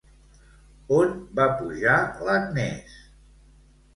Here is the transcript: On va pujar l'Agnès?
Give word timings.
On 0.99 1.11
va 1.41 1.45
pujar 1.59 1.99
l'Agnès? 2.29 2.97